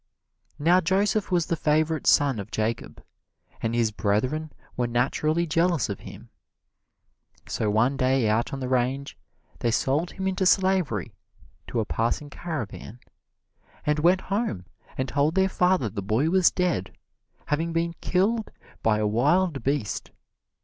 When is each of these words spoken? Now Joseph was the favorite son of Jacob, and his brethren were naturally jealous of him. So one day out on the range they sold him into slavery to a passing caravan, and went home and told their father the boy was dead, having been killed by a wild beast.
Now 0.57 0.81
Joseph 0.81 1.29
was 1.29 1.45
the 1.45 1.55
favorite 1.55 2.07
son 2.07 2.39
of 2.39 2.49
Jacob, 2.49 3.03
and 3.61 3.75
his 3.75 3.91
brethren 3.91 4.51
were 4.75 4.87
naturally 4.87 5.45
jealous 5.45 5.89
of 5.89 5.99
him. 5.99 6.29
So 7.47 7.69
one 7.69 7.97
day 7.97 8.27
out 8.27 8.51
on 8.51 8.61
the 8.61 8.67
range 8.67 9.15
they 9.59 9.69
sold 9.69 10.13
him 10.13 10.25
into 10.27 10.47
slavery 10.47 11.13
to 11.67 11.79
a 11.81 11.85
passing 11.85 12.31
caravan, 12.31 12.99
and 13.85 13.99
went 13.99 14.21
home 14.21 14.65
and 14.97 15.07
told 15.07 15.35
their 15.35 15.47
father 15.47 15.87
the 15.87 16.01
boy 16.01 16.31
was 16.31 16.49
dead, 16.49 16.97
having 17.45 17.71
been 17.71 17.93
killed 18.01 18.49
by 18.81 18.97
a 18.97 19.05
wild 19.05 19.61
beast. 19.63 20.09